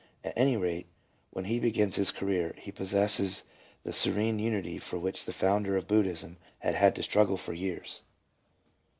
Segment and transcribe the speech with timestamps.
[0.23, 0.87] At any rate,
[1.29, 3.43] when he begins his career, he possesses
[3.83, 8.01] the serene unity for which the founder of Buddhism had had to struggle for years.